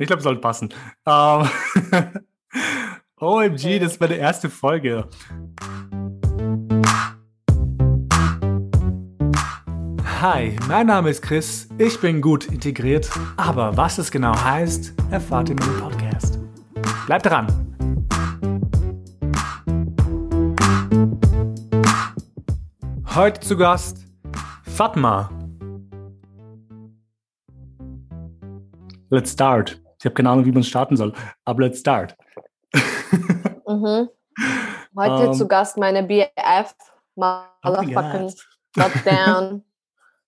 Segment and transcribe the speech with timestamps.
[0.00, 0.68] Ich glaube, es sollte passen.
[1.06, 1.48] Ähm,
[3.20, 5.08] OMG, das ist meine erste Folge.
[10.22, 11.68] Hi, mein Name ist Chris.
[11.78, 13.10] Ich bin gut integriert.
[13.36, 16.38] Aber was es genau heißt, erfahrt ihr in meinem Podcast.
[17.06, 17.48] Bleibt dran!
[23.16, 24.06] Heute zu Gast
[24.62, 25.28] Fatma.
[29.10, 29.80] Let's start.
[29.98, 31.12] Ich habe keine Ahnung, wie man starten soll,
[31.44, 32.16] aber let's start.
[33.66, 34.08] mhm.
[34.96, 35.32] Heute um, ähm.
[35.34, 36.74] zu Gast meine BF,
[37.16, 38.32] Motherfucking
[38.76, 39.64] Lockdown,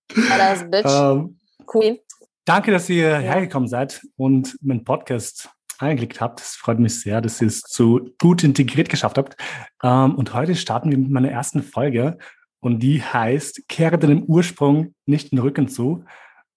[0.29, 1.65] Badass Bitch, um, ähm.
[1.65, 1.99] Queen.
[2.43, 3.19] Danke, dass ihr ja.
[3.19, 5.49] hergekommen seid und meinen Podcast
[5.79, 6.41] eingeklickt habt.
[6.41, 9.37] Es freut mich sehr, dass ihr es so gut integriert geschafft habt.
[9.81, 12.17] Um, ähm, und heute starten wir mit meiner ersten Folge
[12.59, 16.03] und die heißt Kehre deinem Ursprung nicht den Rücken zu.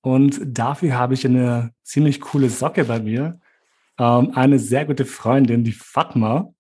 [0.05, 3.41] Und dafür habe ich eine ziemlich coole Socke bei mir.
[3.99, 6.53] Ähm, eine sehr gute Freundin, die Fatma.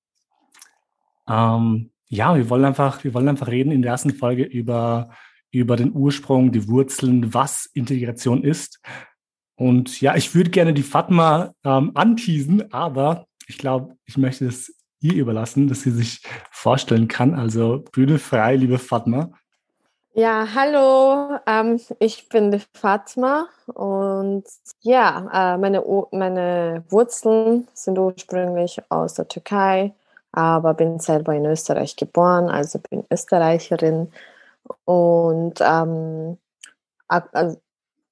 [1.29, 5.11] Ähm, ja, wir wollen einfach, wir wollen einfach reden in der ersten Folge über,
[5.51, 8.81] über den Ursprung, die Wurzeln, was Integration ist.
[9.57, 14.73] Und ja, ich würde gerne die Fatma ähm, anteasen, aber ich glaube, ich möchte das
[15.01, 17.35] ihr überlassen, dass sie sich vorstellen kann.
[17.35, 19.33] Also Bühne frei, liebe Fatma.
[20.17, 24.45] Ja, hallo, ähm, ich bin die Fatma und
[24.83, 29.93] ja, äh, meine, meine Wurzeln sind ursprünglich aus der Türkei,
[30.31, 34.13] aber bin selber in Österreich geboren, also bin Österreicherin
[34.85, 36.39] und ähm,
[37.09, 37.61] ak also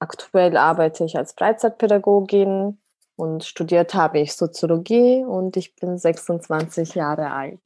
[0.01, 2.79] aktuell arbeite ich als Freizeitpädagogin
[3.15, 7.61] und studiert habe ich Soziologie und ich bin 26 Jahre alt.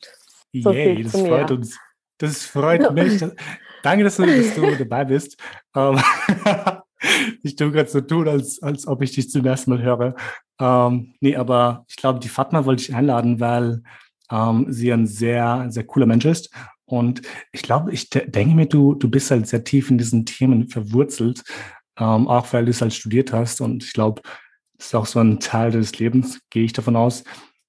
[0.52, 1.78] So Yay, das freut uns.
[2.18, 3.24] Das freut mich.
[3.82, 5.36] Danke, dass du, dass du dabei bist.
[5.74, 5.98] Ähm,
[7.42, 10.14] ich tue gerade so tun, als, als ob ich dich zum ersten Mal höre.
[10.60, 13.82] Ähm, nee, aber ich glaube, die Fatma wollte ich einladen, weil
[14.30, 16.50] ähm, sie ein sehr, sehr cooler Mensch ist.
[16.84, 20.24] Und ich glaube, ich de denke mir, du, du bist halt sehr tief in diesen
[20.24, 21.42] Themen verwurzelt,
[21.98, 23.60] ähm, auch weil du es halt studiert hast.
[23.60, 24.22] Und ich glaube,
[24.78, 27.24] das ist auch so ein Teil des Lebens, gehe ich davon aus.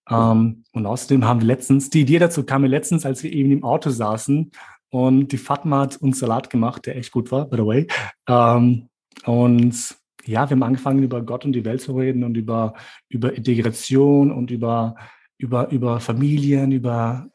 [0.09, 3.51] Ähm, und außerdem haben wir letztens, die Idee dazu kam mir letztens, als wir eben
[3.51, 4.51] im Auto saßen
[4.97, 7.87] und die Fatma hat uns Salat gemacht, der echt gut war, by the way.
[8.27, 8.89] Ähm,
[9.25, 12.73] und ja, wir haben angefangen, über Gott und die Welt zu reden und über,
[13.07, 14.95] über Integration und über,
[15.37, 17.29] über, über Familien, über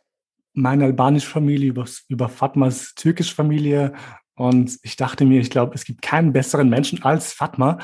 [0.54, 3.92] meine albanische Familie, über, über Fatmas türkische Familie.
[4.34, 7.78] Und ich dachte mir, ich glaube, es gibt keinen besseren Menschen als Fatma,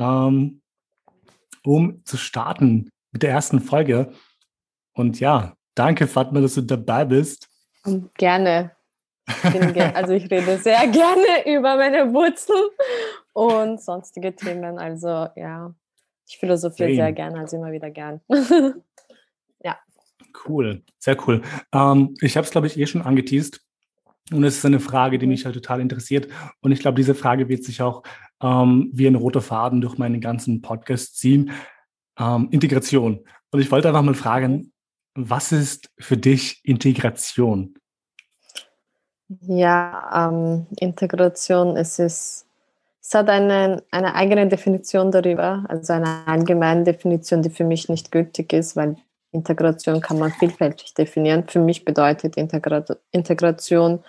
[0.00, 0.62] ähm,
[1.64, 4.10] um zu starten mit der ersten Folge.
[4.94, 7.46] Und ja, danke, Fatma, dass du dabei bist.
[8.16, 8.77] Gerne
[9.94, 12.68] also ich rede sehr gerne über meine Wurzeln
[13.32, 14.78] und sonstige Themen.
[14.78, 15.74] Also ja,
[16.26, 18.20] ich philosophiere sehr gerne, also immer wieder gern.
[19.62, 19.78] ja.
[20.46, 21.42] Cool, sehr cool.
[21.72, 23.60] Ähm, ich habe es, glaube ich, eh schon angeteased.
[24.30, 26.28] Und es ist eine Frage, die mich halt total interessiert.
[26.60, 28.02] Und ich glaube, diese Frage wird sich auch
[28.42, 31.50] ähm, wie ein roter Faden durch meinen ganzen Podcast ziehen.
[32.18, 33.24] Ähm, Integration.
[33.50, 34.72] Und ich wollte einfach mal fragen,
[35.14, 37.74] was ist für dich Integration?
[39.28, 42.46] Ja, ähm, Integration, es ist,
[43.02, 48.10] es hat eine, eine eigene Definition darüber, also eine allgemeine Definition, die für mich nicht
[48.10, 48.96] gültig ist, weil
[49.30, 51.46] Integration kann man vielfältig definieren.
[51.46, 54.02] Für mich bedeutet Integra Integration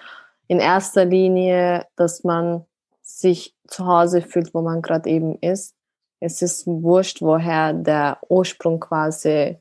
[0.47, 2.65] in erster Linie, dass man
[3.01, 5.75] sich zu Hause fühlt, wo man gerade eben ist.
[6.21, 9.57] Es ist wurscht, woher der Ursprung quasi,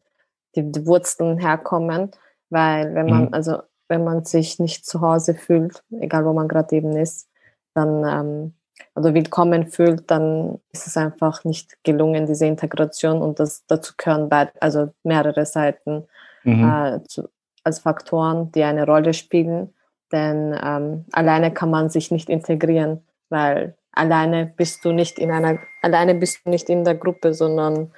[0.55, 2.13] die, die Wurzeln herkommen,
[2.51, 3.35] weil wenn man, mhm.
[3.35, 7.29] also wenn man sich nicht zu Hause fühlt, egal wo man gerade eben ist,
[7.75, 8.55] dann ähm,
[8.95, 14.29] oder willkommen fühlt, dann ist es einfach nicht gelungen, diese Integration und das dazu gehören
[14.29, 16.07] beid, also mehrere Seiten
[16.45, 16.65] mhm.
[16.65, 17.29] äh, zu,
[17.65, 19.75] als Faktoren, die eine Rolle spielen.
[20.13, 25.59] Denn ähm, alleine kann man sich nicht integrieren, weil alleine bist du nicht in einer,
[25.83, 27.93] alleine bist du nicht in der Gruppe, sondern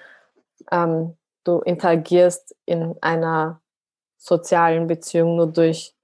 [0.73, 3.60] ähm, du interagierst in einer
[4.21, 5.95] sozialen Beziehung nur durch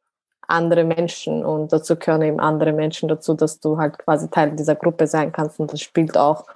[0.48, 4.74] andere Menschen und dazu gehören eben andere Menschen dazu, dass du halt quasi Teil dieser
[4.74, 6.46] Gruppe sein kannst und das spielt auch,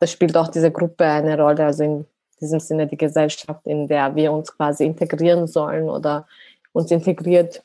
[0.00, 2.06] das spielt auch diese Gruppe eine Rolle, also in
[2.40, 6.26] diesem Sinne die Gesellschaft, in der wir uns quasi integrieren sollen oder
[6.72, 7.62] uns integriert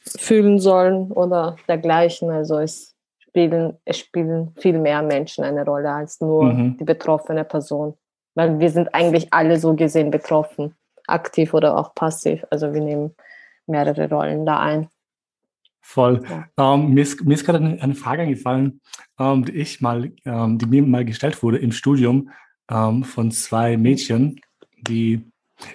[0.00, 2.30] fühlen sollen oder dergleichen.
[2.30, 6.76] Also es spielen, es spielen viel mehr Menschen eine Rolle als nur mhm.
[6.78, 7.94] die betroffene Person,
[8.34, 10.74] weil wir sind eigentlich alle so gesehen betroffen
[11.06, 12.44] aktiv oder auch passiv.
[12.50, 13.14] Also wir nehmen
[13.66, 14.88] mehrere Rollen da ein.
[15.80, 16.22] Voll.
[16.56, 16.74] Ja.
[16.74, 18.80] Ähm, mir, ist, mir ist gerade eine, eine Frage eingefallen,
[19.18, 22.30] ähm, die ich mal, ähm, die mir mal gestellt wurde im Studium.
[22.70, 24.40] ähm, von zwei Mädchen,
[24.80, 25.30] die,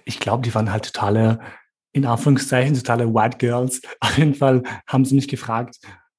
[0.06, 1.40] ich glaube, die waren halt totale,
[1.92, 3.82] in Anführungszeichen, totale White Girls.
[4.00, 5.78] Auf jeden Fall haben sie mich gefragt,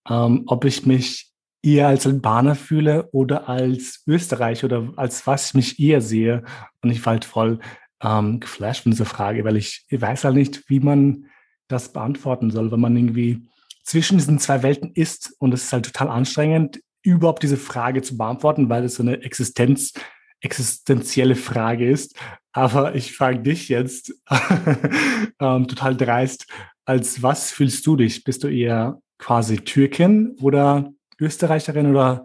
[0.08, 5.54] ähm, ob ich mich eher als Albaner fühle oder als Österreich oder als was ich
[5.54, 6.44] mich eher sehe.
[6.82, 7.58] Und ich war halt voll
[8.02, 11.26] ähm, geflasht von dieser Frage, weil ich, ich weiß halt nicht, wie man
[11.68, 13.46] das beantworten soll, wenn man irgendwie
[13.84, 18.16] zwischen diesen zwei Welten ist und es ist halt total anstrengend, überhaupt diese Frage zu
[18.16, 19.92] beantworten, weil es so eine Existenz,
[20.40, 22.14] existenzielle Frage ist.
[22.52, 24.12] Aber ich frage dich jetzt
[25.40, 26.46] ähm, total dreist,
[26.84, 28.24] als was fühlst du dich?
[28.24, 32.24] Bist du eher quasi Türkin oder Österreicherin oder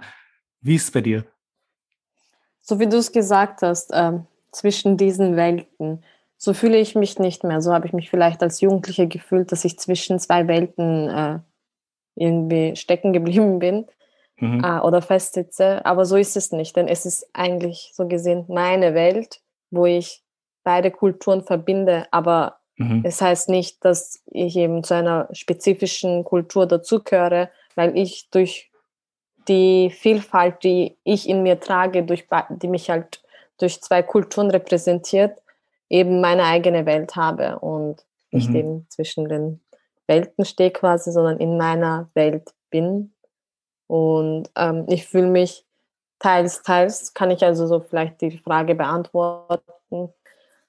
[0.61, 1.25] wie ist es bei dir?
[2.61, 4.19] So wie du es gesagt hast, äh,
[4.55, 6.03] zwischen diesen Welten,
[6.37, 7.61] so fühle ich mich nicht mehr.
[7.61, 11.39] So habe ich mich vielleicht als Jugendliche gefühlt, dass ich zwischen zwei Welten äh,
[12.15, 13.85] irgendwie stecken geblieben bin
[14.37, 14.63] mhm.
[14.63, 15.85] äh, oder festsitze.
[15.85, 19.41] Aber so ist es nicht, denn es ist eigentlich so gesehen meine Welt,
[19.71, 20.23] wo ich
[20.63, 22.07] beide Kulturen verbinde.
[22.11, 23.01] Aber mhm.
[23.05, 28.71] es heißt nicht, dass ich eben zu einer spezifischen Kultur dazugehöre, weil ich durch
[29.47, 33.21] die Vielfalt, die ich in mir trage, durch, die mich halt
[33.57, 35.41] durch zwei Kulturen repräsentiert,
[35.89, 38.55] eben meine eigene Welt habe und nicht mhm.
[38.55, 39.61] eben zwischen den
[40.07, 43.13] Welten stehe quasi, sondern in meiner Welt bin.
[43.87, 45.65] Und ähm, ich fühle mich
[46.19, 49.61] teils, teils, kann ich also so vielleicht die Frage beantworten,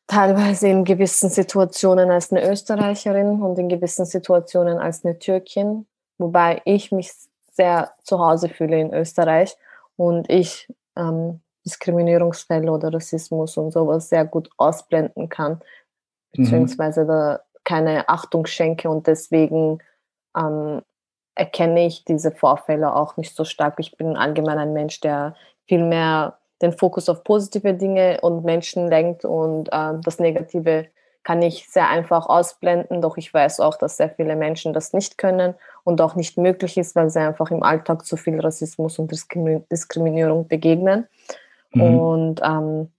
[0.07, 5.87] teilweise in gewissen Situationen als eine Österreicherin und in gewissen Situationen als eine Türkin,
[6.19, 7.13] wobei ich mich
[7.53, 9.57] sehr zu Hause fühle in Österreich
[9.97, 15.55] und ich ähm, Diskriminierungsfälle oder Rassismus und sowas sehr gut ausblenden kann,
[16.33, 16.43] mhm.
[16.43, 17.09] beziehungsweise mhm.
[17.09, 19.81] da keine Achtung schenke und deswegen
[20.37, 20.83] ähm,
[21.35, 23.75] erkenne ich diese Vorfälle auch nicht so stark.
[23.79, 25.35] Ich bin allgemein ein Mensch, der
[25.67, 30.87] viel mehr den Fokus auf positive Dinge und Menschen lenkt und äh, das Negative
[31.27, 35.19] kann ich sehr einfach ausblenden, doch ich weiß auch, dass sehr viele Menschen das nicht
[35.19, 39.11] können und auch nicht möglich ist, weil sie einfach im Alltag zu viel Rassismus und
[39.11, 41.09] Diskriminierung begegnen.
[41.73, 41.99] Mhm.
[41.99, 42.93] Und ähm,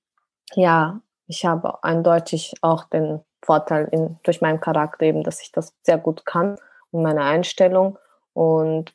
[0.55, 5.73] ja, ich habe eindeutig auch den Vorteil in, durch meinen Charakter eben, dass ich das
[5.83, 6.57] sehr gut kann
[6.91, 7.97] und meine Einstellung
[8.33, 8.93] und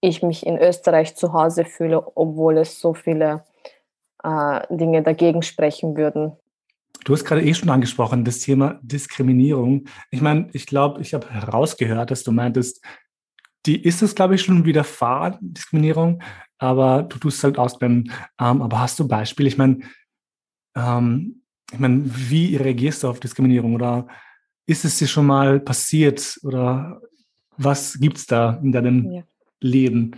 [0.00, 3.44] ich mich in Österreich zu Hause fühle, obwohl es so viele
[4.22, 6.36] äh, Dinge dagegen sprechen würden.
[7.04, 9.84] Du hast gerade eh schon angesprochen, das Thema Diskriminierung.
[10.10, 12.82] Ich meine, ich glaube, ich habe herausgehört, dass du meintest,
[13.66, 16.22] die ist es, glaube ich, schon widerfahren, Diskriminierung,
[16.58, 18.12] aber du tust es halt ausblenden.
[18.40, 19.48] Ähm, aber hast du Beispiele?
[19.48, 19.80] Ich meine,
[20.76, 24.06] ähm, ich meine, wie reagierst du auf Diskriminierung oder
[24.66, 27.00] ist es dir schon mal passiert oder
[27.56, 29.22] was gibt es da in deinem ja.
[29.60, 30.16] Leben?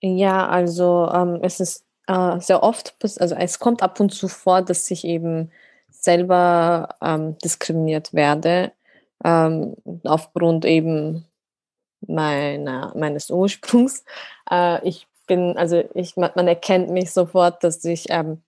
[0.00, 4.62] Ja, also ähm, es ist äh, sehr oft, also es kommt ab und zu vor,
[4.62, 5.50] dass ich eben
[5.88, 8.72] selber ähm, diskriminiert werde,
[9.24, 11.24] ähm, aufgrund eben
[12.06, 14.04] meiner, meines Ursprungs.
[14.50, 18.42] Äh, ich bin, also ich, man erkennt mich sofort, dass ich ähm,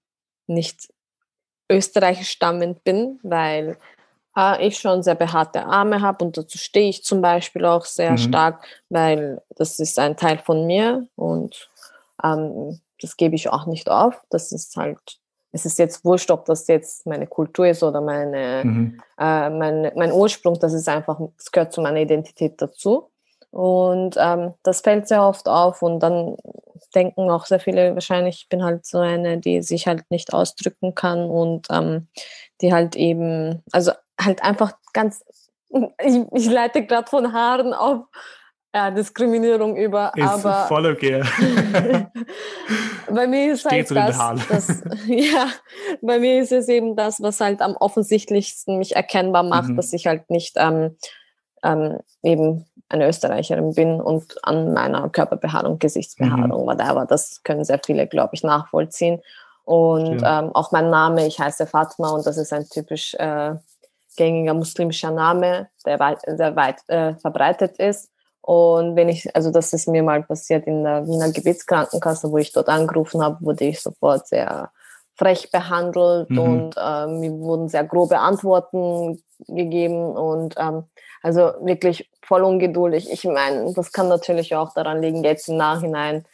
[0.47, 0.93] nicht
[1.71, 3.77] österreichisch stammend bin, weil
[4.37, 8.13] äh, ich schon sehr behaarte Arme habe und dazu stehe ich zum Beispiel auch sehr
[8.13, 8.19] mhm.
[8.19, 11.71] stark, weil das ist ein Teil von mir und
[12.23, 14.21] ähm, das gebe ich auch nicht auf.
[14.31, 15.19] Das ist halt,
[15.53, 19.03] es ist jetzt wurscht, ob das jetzt meine Kultur ist oder meine, mhm.
[19.19, 23.11] äh, mein, mein Ursprung, das ist einfach, das gehört zu meiner Identität dazu.
[23.51, 26.37] Und ähm, das fällt sehr oft auf und dann
[26.95, 30.95] denken auch sehr viele, wahrscheinlich, ich bin halt so eine, die sich halt nicht ausdrücken
[30.95, 32.09] kann und ähm,
[32.61, 35.25] die halt eben, also halt einfach ganz,
[35.71, 38.05] ich, ich leite gerade von Haaren auf
[38.75, 41.23] ja, Diskriminierung über, ist aber voll okay.
[43.11, 45.49] bei mir ist Steht halt das, das, ja,
[46.03, 49.77] bei mir ist es eben das, was halt am offensichtlichsten mich erkennbar macht, mhm.
[49.77, 50.97] dass ich halt nicht ähm,
[51.63, 56.67] ähm, eben eine Österreicherin bin und an meiner Körperbehaarung, Gesichtsbehaarung, mhm.
[56.67, 57.07] whatever.
[57.07, 59.21] Das können sehr viele, glaube ich, nachvollziehen.
[59.65, 63.55] Und ähm, auch mein Name, ich heiße Fatma und das ist ein typisch äh,
[64.17, 68.11] gängiger muslimischer Name, der weit, sehr weit äh, verbreitet ist.
[68.43, 72.53] Und wenn ich, also das ist mir mal passiert in der Wiener Gebetskrankenkasse, wo ich
[72.53, 74.71] dort angerufen habe, wurde ich sofort sehr
[75.17, 76.39] frech behandelt mhm.
[76.39, 80.85] und äh, mir wurden sehr grobe Antworten gegeben und ähm,
[81.23, 83.11] also wirklich voll ungeduldig.
[83.11, 86.25] Ich meine, das kann natürlich auch daran liegen, jetzt im Nachhinein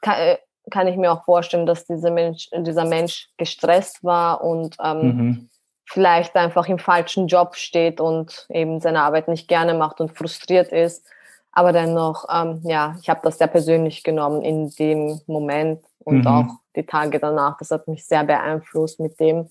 [0.00, 0.38] kann, äh,
[0.70, 5.48] kann ich mir auch vorstellen, dass dieser Mensch, dieser Mensch gestresst war und ähm, mhm.
[5.84, 10.72] vielleicht einfach im falschen Job steht und eben seine Arbeit nicht gerne macht und frustriert
[10.72, 11.04] ist.
[11.52, 16.26] Aber dennoch, ähm, ja, ich habe das sehr persönlich genommen in dem Moment und mhm.
[16.26, 17.56] auch die Tage danach.
[17.58, 19.48] Das hat mich sehr beeinflusst mit dem,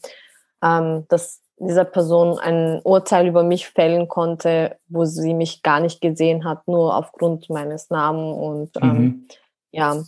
[0.62, 6.02] ähm, dass dieser Person ein Urteil über mich fällen konnte, wo sie mich gar nicht
[6.02, 8.38] gesehen hat, nur aufgrund meines Namens.
[8.38, 9.28] Und ähm, mhm.
[9.72, 10.04] ja,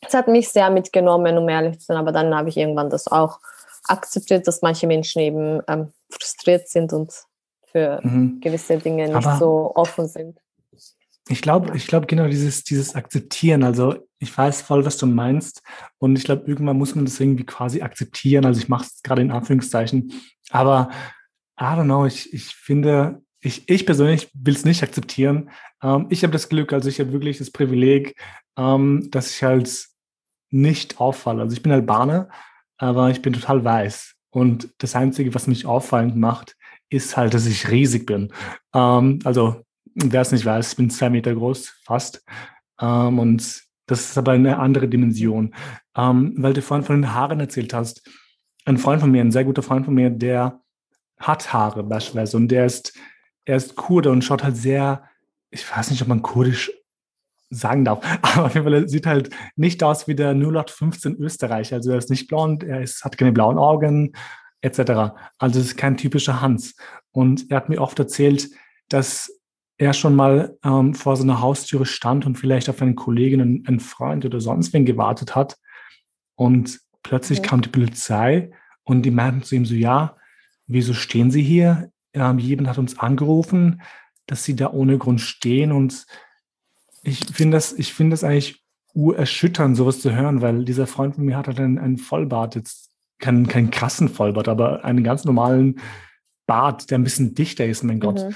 [0.00, 3.06] es hat mich sehr mitgenommen, um ehrlich zu sein, aber dann habe ich irgendwann das
[3.06, 3.38] auch
[3.86, 7.12] akzeptiert, dass manche Menschen eben ähm, frustriert sind und
[7.70, 8.40] für mhm.
[8.40, 10.38] gewisse Dinge nicht aber so offen sind.
[11.28, 13.62] Ich glaube, ich glaube genau dieses, dieses Akzeptieren.
[13.62, 15.62] Also ich weiß voll, was du meinst.
[15.98, 18.44] Und ich glaube, irgendwann muss man das irgendwie quasi akzeptieren.
[18.44, 20.12] Also ich mache es gerade in Anführungszeichen.
[20.50, 20.90] Aber
[21.60, 25.50] I don't know, ich, ich finde, ich, ich persönlich will es nicht akzeptieren.
[25.82, 28.14] Ähm, ich habe das Glück, also ich habe wirklich das Privileg,
[28.56, 29.88] ähm, dass ich halt
[30.50, 31.42] nicht auffalle.
[31.42, 32.28] Also ich bin Albaner,
[32.78, 34.14] aber ich bin total weiß.
[34.30, 36.56] Und das Einzige, was mich auffallend macht,
[36.90, 38.32] ist halt, dass ich riesig bin.
[38.72, 39.62] Ähm, also
[39.96, 42.24] wer es nicht weiß, ich bin zwei Meter groß, fast.
[42.80, 45.54] Ähm, und das ist aber eine andere Dimension.
[45.96, 48.08] Ähm, weil du vorhin von den Haaren erzählt hast.
[48.64, 50.60] Ein Freund von mir, ein sehr guter Freund von mir, der
[51.18, 52.96] hat Haare beispielsweise und der ist,
[53.44, 55.04] er ist Kurde und schaut halt sehr,
[55.50, 56.70] ich weiß nicht, ob man kurdisch
[57.50, 61.76] sagen darf, aber auf jeden Fall sieht halt nicht aus wie der 0815 Österreicher.
[61.76, 64.12] Also er ist nicht blond, er ist, hat keine blauen Augen,
[64.62, 65.14] etc.
[65.38, 66.74] Also es ist kein typischer Hans.
[67.10, 68.48] Und er hat mir oft erzählt,
[68.88, 69.41] dass
[69.82, 73.66] er schon mal ähm, vor so einer Haustüre stand und vielleicht auf einen Kollegen, einen,
[73.66, 75.58] einen Freund oder sonst wen gewartet hat.
[76.36, 77.48] Und plötzlich okay.
[77.48, 78.52] kam die Polizei
[78.84, 80.16] und die meinten zu ihm so, ja,
[80.68, 81.90] wieso stehen Sie hier?
[82.14, 83.82] Ähm, jemand hat uns angerufen,
[84.26, 85.72] dass Sie da ohne Grund stehen.
[85.72, 86.06] Und
[87.02, 88.62] ich finde das, ich finde das eigentlich
[88.94, 92.92] urerschütternd, sowas zu hören, weil dieser Freund von mir hat halt einen, einen Vollbart, jetzt
[93.18, 95.80] keinen, keinen krassen Vollbart, aber einen ganz normalen
[96.46, 98.28] Bart, der ein bisschen dichter ist, mein Gott.
[98.28, 98.34] Mhm.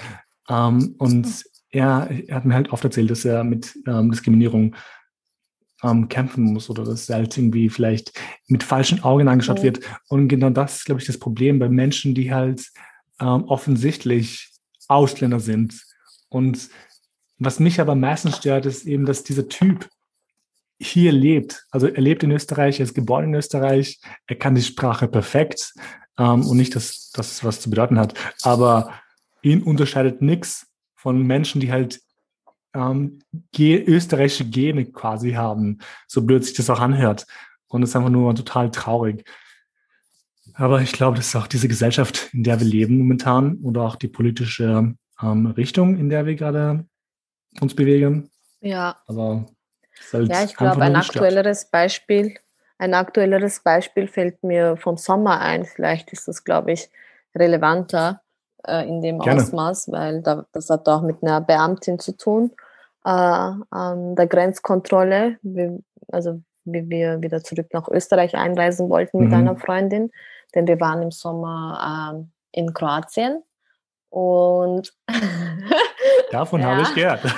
[0.49, 4.75] Ähm, und er, er, hat mir halt oft erzählt, dass er mit ähm, Diskriminierung
[5.83, 8.13] ähm, kämpfen muss oder dass er halt irgendwie vielleicht
[8.49, 9.65] mit falschen Augen angeschaut mhm.
[9.65, 9.81] wird.
[10.09, 12.71] Und genau das ist, glaube ich, das Problem bei Menschen, die halt
[13.21, 14.51] ähm, offensichtlich
[14.89, 15.83] Ausländer sind.
[16.29, 16.69] Und
[17.39, 19.89] was mich aber meistens stört, ist eben, dass dieser Typ
[20.79, 21.67] hier lebt.
[21.71, 25.73] Also er lebt in Österreich, er ist geboren in Österreich, er kann die Sprache perfekt
[26.19, 28.15] ähm, und nicht, dass das was zu bedeuten hat.
[28.43, 28.93] Aber
[29.47, 32.01] ihn unterscheidet nichts von Menschen, die halt
[32.75, 33.21] ähm,
[33.57, 37.27] österreichische Gene quasi haben, so blöd sich das auch anhört.
[37.69, 39.25] Und es ist einfach nur total traurig.
[40.55, 43.97] Aber ich glaube, das ist auch diese Gesellschaft, in der wir leben momentan oder auch
[43.97, 46.87] die politische ähm, Richtung, in der wir gerade
[47.61, 48.31] uns bewegen.
[48.61, 48.97] Ja.
[49.07, 49.47] Aber
[50.13, 52.37] halt ja, ich glaube, ein aktuelleres Beispiel,
[52.79, 55.65] ein aktuelleres Beispiel fällt mir vom Sommer ein.
[55.65, 56.91] Vielleicht ist das, glaube ich,
[57.35, 58.23] relevanter
[58.67, 59.43] äh, in dem Gerne.
[59.43, 62.53] Ausmaß, weil da, das hat auch mit einer Beamtin zu tun,
[63.05, 69.29] äh, an der Grenzkontrolle, wie, also wie wir wieder zurück nach Österreich einreisen wollten mit
[69.29, 69.35] mhm.
[69.35, 70.11] einer Freundin,
[70.55, 72.19] denn wir waren im Sommer
[72.53, 73.43] äh, in Kroatien
[74.11, 74.93] und
[76.31, 77.21] davon habe ich gehört.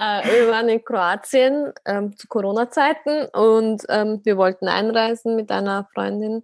[0.00, 5.86] Äh, wir waren in Kroatien ähm, zu Corona-Zeiten und ähm, wir wollten einreisen mit einer
[5.92, 6.42] Freundin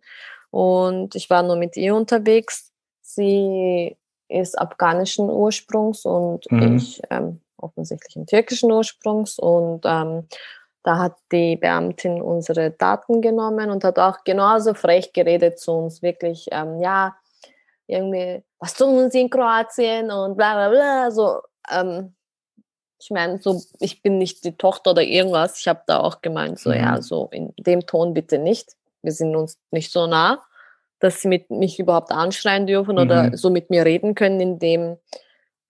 [0.51, 2.71] und ich war nur mit ihr unterwegs
[3.17, 3.97] Sie
[4.29, 6.77] ist afghanischen Ursprungs und mhm.
[6.77, 9.39] ich ähm, offensichtlich türkischen Ursprungs.
[9.39, 10.29] Und ähm,
[10.83, 16.03] da hat die Beamtin unsere Daten genommen und hat auch genauso frech geredet zu uns.
[16.03, 17.17] Wirklich, ähm, ja,
[17.87, 21.11] irgendwie, was tun Sie in Kroatien und bla bla bla.
[21.11, 22.15] So, ähm,
[23.01, 25.59] ich meine, so, ich bin nicht die Tochter oder irgendwas.
[25.61, 26.77] Ich habe da auch gemeint, so, mhm.
[26.77, 28.77] ja, so in dem Ton bitte nicht.
[29.01, 30.43] Wir sind uns nicht so nah
[31.01, 33.01] dass sie mit mich überhaupt anschreien dürfen mhm.
[33.03, 34.97] oder so mit mir reden können in dem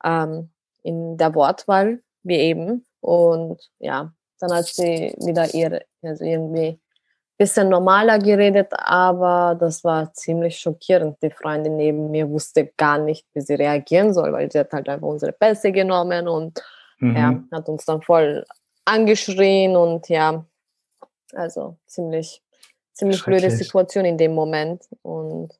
[0.05, 0.51] ähm,
[0.83, 6.81] in der Wortwahl wie eben und ja dann hat sie wieder ihre also irgendwie ein
[7.39, 13.27] bisschen normaler geredet aber das war ziemlich schockierend die Freundin neben mir wusste gar nicht
[13.35, 16.63] wie sie reagieren soll weil sie hat halt einfach unsere Pässe genommen und
[16.99, 17.17] mhm.
[17.17, 18.45] ja hat uns dann voll
[18.85, 20.45] angeschrien und ja
[21.33, 22.43] also ziemlich
[22.97, 24.83] ziemlich blöde Situation in dem Moment.
[25.03, 25.53] Und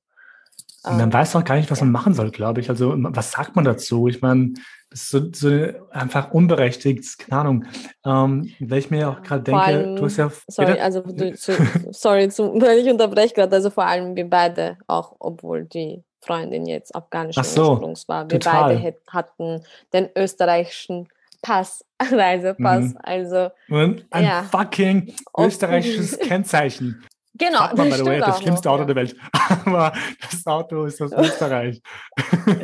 [0.87, 2.69] ähm, man weiß auch gar nicht, was man machen soll, glaube ich.
[2.71, 4.09] Also was sagt man dazu?
[4.09, 4.55] Ich meine,
[4.91, 7.65] das ist so, so einfach unberechtigt, keine Ahnung.
[8.05, 10.31] Ähm, weil ich mir auch gerade denke, allem, du hast ja.
[10.49, 10.83] Sorry, bitte?
[10.83, 11.53] also du, zu,
[11.91, 16.67] sorry, zu, weil ich unterbreche gerade, also vor allem wir beide, auch obwohl die Freundin
[16.67, 18.77] jetzt afghanischen so, Ursprungs war, wir total.
[18.77, 19.63] beide hatten
[19.93, 21.09] den österreichischen
[21.43, 22.85] Pass, Reisepass.
[22.85, 22.99] Mhm.
[23.03, 24.43] Also Und ein ja.
[24.45, 27.05] fucking österreichisches Kennzeichen.
[27.39, 27.59] Genau.
[27.59, 28.87] Sagt man, by the way, das schlimmste Auto ja.
[28.87, 29.17] der Welt.
[29.65, 31.83] Aber das Auto ist aus Österreich.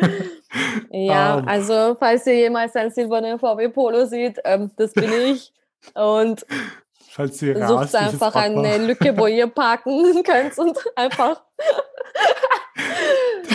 [0.91, 1.49] ja, um.
[1.49, 5.53] also falls ihr jemals einen silbernen VW Polo sieht, ähm, das bin ich.
[5.95, 6.47] Und
[7.11, 11.43] falls ihr Sucht einfach eine Lücke, wo ihr parken könnt und einfach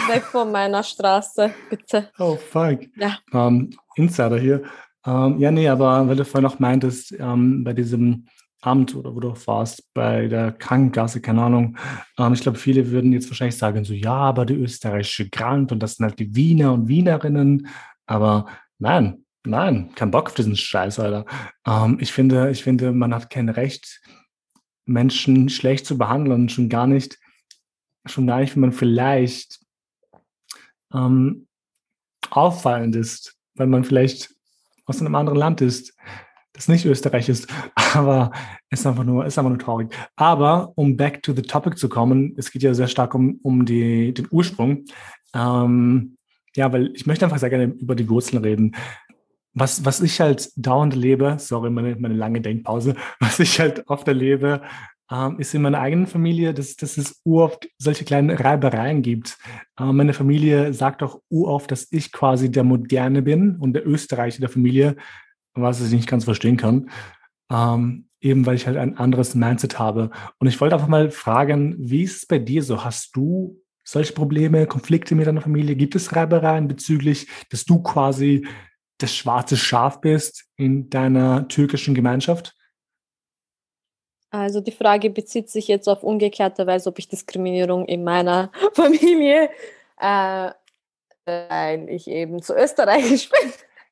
[0.08, 2.12] weg von meiner Straße, bitte.
[2.20, 2.80] Oh, fuck.
[2.96, 3.18] Ja.
[3.32, 4.64] Um, ähm, Insider hier.
[5.06, 8.28] Um, ähm, ja, nee, aber weil du vorhin noch meintest, ähm, bei diesem
[8.62, 11.78] Amt oder wo du warst, bei der Krankenkasse, keine Ahnung.
[12.34, 15.96] ich glaube, viele würden jetzt wahrscheinlich sagen, so, ja, aber die österreichische Grant und das
[15.96, 17.68] sind halt die Wiener und Wienerinnen.
[18.08, 18.48] Aber
[18.80, 21.26] nein, nein, kein Bock auf diesen Scheiß, Alter.
[22.00, 24.02] ich finde, ich finde, man hat kein Recht,
[24.86, 27.20] Menschen schlecht zu behandeln, schon gar nicht,
[28.06, 29.60] schon gar nicht, wenn man vielleicht
[30.94, 31.48] ähm,
[32.30, 34.34] auffallend ist, weil man vielleicht
[34.86, 35.96] aus einem anderen Land ist,
[36.58, 37.48] das nicht Österreich ist,
[37.94, 38.32] aber
[38.70, 39.90] ist einfach nur, ist einfach nur traurig.
[40.16, 43.66] Aber um back to the topic zu kommen, es geht ja sehr stark um, um
[43.66, 44.86] die, den Ursprung.
[45.34, 46.18] Ähm,
[46.56, 48.76] ja, weil ich möchte einfach sehr gerne über die Wurzeln reden.
[49.54, 54.08] Was, was ich halt dauernd erlebe, sorry, meine, meine lange Denkpause, was ich halt oft
[54.08, 54.62] erlebe,
[55.12, 59.38] ähm, ist in meiner eigenen Familie, dass, dass es oft solche kleinen Reibereien gibt.
[59.80, 64.42] Ähm, meine Familie sagt auch oft, dass ich quasi der Moderne bin und der Österreicher
[64.42, 64.98] der Familie,
[65.62, 66.90] was ich nicht ganz verstehen kann.
[67.52, 70.10] Ähm, eben weil ich halt ein anderes Mindset habe.
[70.40, 72.84] Und ich wollte einfach mal fragen, wie ist es bei dir so?
[72.84, 75.76] Hast du solche Probleme, Konflikte mit deiner Familie?
[75.76, 78.46] Gibt es Reibereien bezüglich, dass du quasi
[78.98, 82.56] das schwarze Schaf bist in deiner türkischen Gemeinschaft?
[84.30, 89.50] Also die Frage bezieht sich jetzt auf umgekehrte Weise, ob ich Diskriminierung in meiner Familie,
[90.00, 90.52] äh,
[91.26, 93.52] weil ich eben zu österreichisch bin.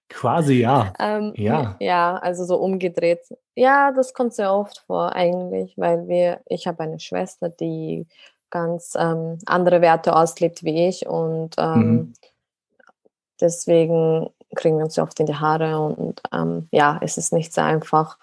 [0.10, 0.94] Quasi ja.
[1.00, 1.76] Ähm, ja.
[1.80, 3.22] Ja, also so umgedreht.
[3.56, 8.06] Ja, das kommt sehr oft vor eigentlich, weil wir, ich habe eine Schwester, die
[8.50, 12.14] ganz ähm, andere Werte auslebt wie ich und ähm, mhm.
[13.42, 17.62] deswegen kriegen wir uns oft in die Haare und ähm, ja, es ist nicht so
[17.62, 18.18] einfach,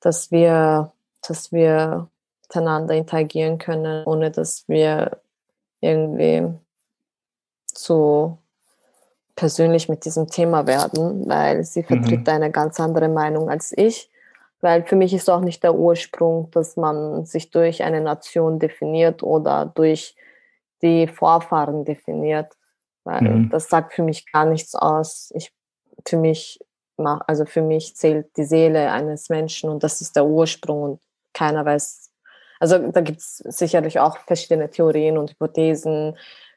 [0.00, 0.92] dass wir
[1.26, 2.08] dass wir
[2.42, 5.18] miteinander interagieren können, ohne dass wir
[5.80, 6.54] irgendwie
[7.66, 8.38] zu
[9.36, 12.32] persönlich mit diesem Thema werden, weil sie vertritt mhm.
[12.32, 14.10] eine ganz andere Meinung als ich.
[14.62, 19.22] Weil für mich ist auch nicht der Ursprung, dass man sich durch eine Nation definiert
[19.22, 20.16] oder durch
[20.82, 22.54] die Vorfahren definiert.
[23.04, 23.50] Weil mhm.
[23.50, 25.30] das sagt für mich gar nichts aus.
[25.34, 25.52] Ich,
[26.08, 26.58] für mich,
[26.96, 31.00] also für mich zählt die Seele eines Menschen und das ist der Ursprung und
[31.34, 32.10] keiner weiß.
[32.58, 36.16] Also da gibt es sicherlich auch verschiedene Theorien und Hypothesen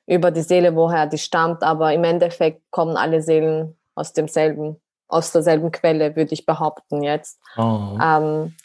[0.10, 5.32] über die Seele, woher die stammt, aber im Endeffekt kommen alle Seelen aus demselben, aus
[5.32, 7.40] derselben Quelle, würde ich behaupten jetzt.
[7.58, 7.98] Oh.
[8.04, 8.56] Ähm,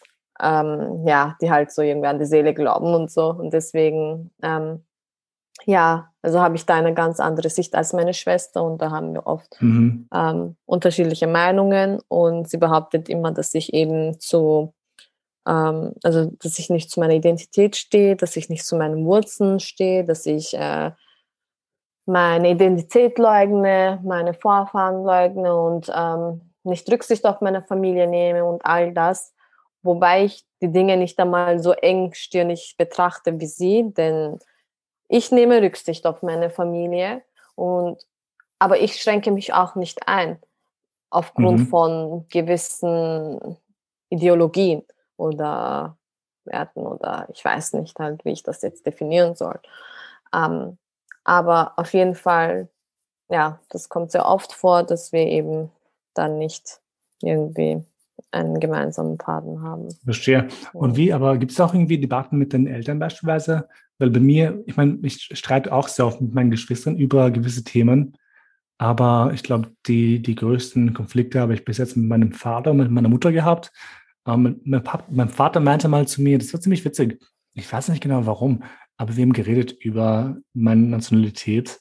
[0.40, 3.28] ähm, ja, die halt so irgendwie an die Seele glauben und so.
[3.30, 4.84] Und deswegen, ähm,
[5.66, 9.12] ja, also habe ich da eine ganz andere Sicht als meine Schwester und da haben
[9.12, 10.08] wir oft mhm.
[10.12, 14.72] ähm, unterschiedliche Meinungen und sie behauptet immer, dass ich eben zu
[15.46, 19.60] ähm, also dass ich nicht zu meiner Identität stehe, dass ich nicht zu meinen Wurzeln
[19.60, 20.90] stehe, dass ich äh,
[22.06, 28.64] meine Identität leugne, meine Vorfahren leugne und ähm, nicht Rücksicht auf meine Familie nehme und
[28.64, 29.34] all das,
[29.82, 34.38] wobei ich die Dinge nicht einmal so engstirnig betrachte wie sie, denn
[35.08, 37.22] ich nehme Rücksicht auf meine Familie
[37.54, 38.04] und
[38.58, 40.38] aber ich schränke mich auch nicht ein
[41.10, 41.66] aufgrund mhm.
[41.66, 43.58] von gewissen
[44.08, 44.82] Ideologien
[45.16, 45.96] oder
[46.44, 49.58] Werten oder ich weiß nicht halt, wie ich das jetzt definieren soll.
[50.34, 50.78] Ähm,
[51.24, 52.68] aber auf jeden Fall,
[53.28, 55.70] ja, das kommt sehr oft vor, dass wir eben
[56.14, 56.80] dann nicht
[57.22, 57.82] irgendwie
[58.30, 59.88] einen gemeinsamen Faden haben.
[60.04, 60.48] Verstehe.
[60.72, 63.68] Und wie, aber gibt es auch irgendwie Debatten mit den Eltern beispielsweise?
[63.98, 67.64] Weil bei mir, ich meine, ich streite auch sehr oft mit meinen Geschwistern über gewisse
[67.64, 68.16] Themen.
[68.76, 72.78] Aber ich glaube, die, die größten Konflikte habe ich bis jetzt mit meinem Vater und
[72.78, 73.72] mit meiner Mutter gehabt.
[74.26, 77.22] Ähm, mein, Pap mein Vater meinte mal zu mir, das war ziemlich witzig.
[77.52, 78.64] Ich weiß nicht genau warum,
[78.96, 81.80] aber wir haben geredet über meine Nationalität.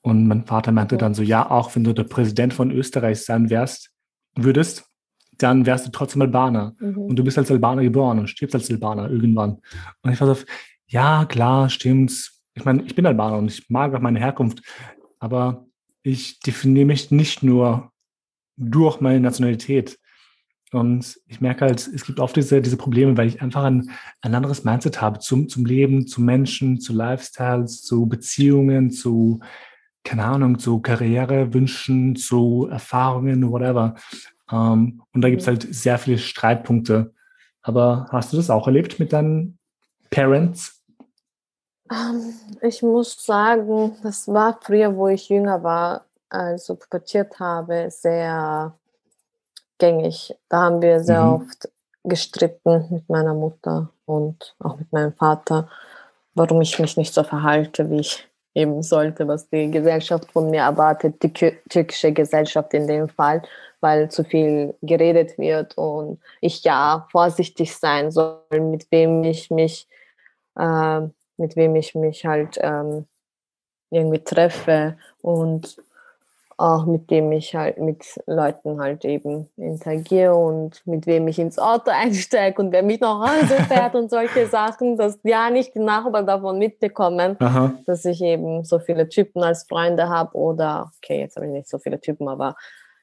[0.00, 3.50] Und mein Vater meinte dann so, ja, auch wenn du der Präsident von Österreich sein
[3.50, 3.90] wärst,
[4.34, 4.88] würdest,
[5.36, 6.74] dann wärst du trotzdem Albaner.
[6.78, 6.98] Mhm.
[6.98, 9.58] Und du bist als Albaner geboren und stirbst als Albaner irgendwann.
[10.02, 10.42] Und ich war so,
[10.86, 12.32] ja, klar, stimmt.
[12.54, 14.62] Ich meine, ich bin Albaner und ich mag auch meine Herkunft.
[15.18, 15.66] Aber
[16.02, 17.92] ich definiere mich nicht nur
[18.56, 19.98] durch meine Nationalität.
[20.72, 24.34] Und ich merke halt, es gibt oft diese, diese Probleme, weil ich einfach ein, ein
[24.34, 29.40] anderes Mindset habe zum, zum Leben, zu Menschen, zu Lifestyles, zu Beziehungen, zu,
[30.04, 33.94] keine Ahnung, zu Karrierewünschen, zu Erfahrungen, whatever.
[34.50, 35.52] Um, ähm, und da gibt es mhm.
[35.52, 37.12] halt sehr viele Streitpunkte.
[37.62, 39.58] Aber hast du das auch erlebt mit deinen
[40.10, 40.82] Parents?
[41.90, 48.77] Ähm, ich muss sagen, das war früher, wo ich jünger war, also pubertiert habe, sehr
[49.78, 50.34] gängig.
[50.48, 51.32] Da haben wir sehr mhm.
[51.34, 51.68] oft
[52.04, 55.68] gestritten mit meiner Mutter und auch mit meinem Vater,
[56.34, 60.62] warum ich mich nicht so verhalte, wie ich eben sollte, was die Gesellschaft von mir
[60.62, 63.42] erwartet, die türkische Gesellschaft in dem Fall,
[63.80, 69.86] weil zu viel geredet wird und ich ja vorsichtig sein soll, mit wem ich mich,
[70.58, 71.00] äh,
[71.36, 73.06] mit wem ich mich halt ähm,
[73.90, 75.76] irgendwie treffe und
[76.58, 81.56] auch mit dem ich halt mit Leuten halt eben interagiere und mit wem ich ins
[81.56, 85.78] Auto einsteige und wer mich nach Hause fährt und solche Sachen, dass ja nicht die
[85.78, 87.74] Nachbarn davon mitbekommen, Aha.
[87.86, 91.68] dass ich eben so viele Typen als Freunde habe oder, okay, jetzt habe ich nicht
[91.68, 92.56] so viele Typen, aber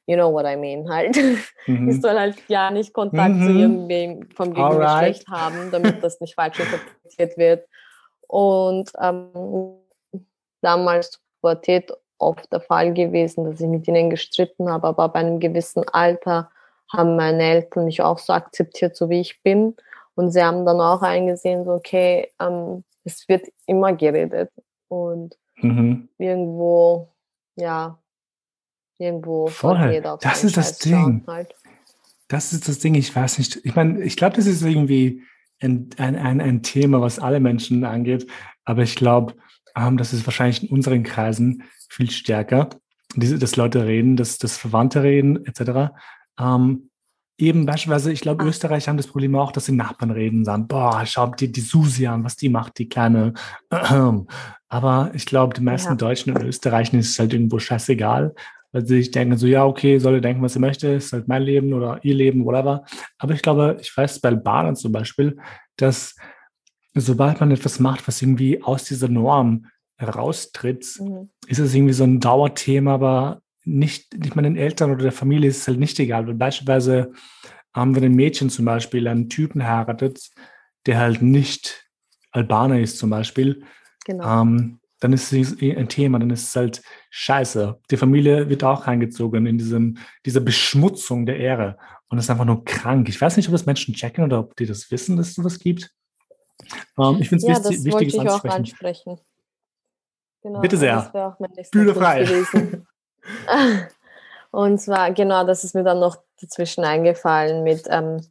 [0.05, 1.17] you know what I mean, halt.
[1.65, 1.89] Mhm.
[1.89, 3.45] Ich soll halt ja nicht Kontakt mhm.
[3.45, 5.39] zu irgendwem vom Gegengeschlecht right.
[5.39, 7.67] haben, damit das nicht falsch interpretiert wird.
[8.27, 9.29] Und ähm,
[10.61, 15.39] damals Pubertät oft der Fall gewesen, dass ich mit ihnen gestritten habe, aber bei einem
[15.39, 16.49] gewissen Alter
[16.91, 19.75] haben meine Eltern mich auch so akzeptiert, so wie ich bin.
[20.15, 24.51] Und sie haben dann auch eingesehen, so, okay, ähm, es wird immer geredet.
[24.87, 26.09] Und mhm.
[26.17, 27.09] irgendwo,
[27.55, 27.97] ja,
[28.97, 30.01] irgendwo Voll.
[30.21, 31.23] Das ist das Ding.
[31.27, 31.53] Halt.
[32.27, 33.59] Das ist das Ding, ich weiß nicht.
[33.63, 35.23] Ich meine, ich glaube, das ist irgendwie
[35.61, 38.27] ein, ein, ein, ein Thema, was alle Menschen angeht.
[38.63, 39.35] Aber ich glaube,
[39.75, 42.69] das ist wahrscheinlich in unseren Kreisen viel stärker,
[43.15, 45.93] diese, dass Leute reden, dass, dass Verwandte reden, etc.
[46.39, 46.89] Ähm,
[47.37, 48.47] eben beispielsweise, ich glaube, ah.
[48.47, 52.07] Österreich haben das Problem auch, dass die Nachbarn reden, sagen, boah, schau dir die Susi
[52.07, 53.33] an, was die macht, die kleine.
[54.67, 55.95] Aber ich glaube, die meisten ja.
[55.95, 58.33] Deutschen und Österreichern ist es halt irgendwo scheißegal,
[58.71, 61.27] weil sie sich denken so, ja, okay, soll er denken, was er möchte, ist halt
[61.27, 62.83] mein Leben oder ihr Leben, whatever.
[63.17, 65.37] Aber ich glaube, ich weiß bei Albanern zum Beispiel,
[65.77, 66.15] dass
[67.01, 69.67] sobald man etwas macht, was irgendwie aus dieser Norm
[70.01, 71.29] raustritt, mhm.
[71.47, 75.59] ist es irgendwie so ein Dauerthema, aber nicht, nicht meinen Eltern oder der Familie ist
[75.59, 76.27] es halt nicht egal.
[76.27, 77.11] Weil beispielsweise
[77.73, 80.29] haben wir ein Mädchen zum Beispiel einen Typen heiratet,
[80.85, 81.85] der halt nicht
[82.31, 83.63] Albaner ist zum Beispiel,
[84.05, 84.41] genau.
[84.41, 87.79] ähm, dann ist es ein Thema, dann ist es halt scheiße.
[87.91, 91.77] Die Familie wird auch reingezogen in diesem, dieser Beschmutzung der Ehre.
[92.07, 93.09] Und das ist einfach nur krank.
[93.09, 95.59] Ich weiß nicht, ob das Menschen checken oder ob die das wissen, dass es sowas
[95.59, 95.91] gibt.
[96.97, 98.55] Ähm, ich finde es ja, wichtig, das ansprechen.
[98.55, 99.19] ansprechen.
[100.41, 101.35] Genau, Bitte sehr.
[101.71, 102.27] Bühne frei.
[104.51, 108.21] Und zwar, genau, das ist mir dann noch dazwischen eingefallen mit ähm,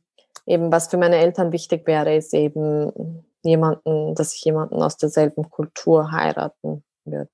[0.47, 5.51] eben, was für meine Eltern wichtig wäre, ist eben jemanden, dass ich jemanden aus derselben
[5.51, 7.29] Kultur heiraten würde.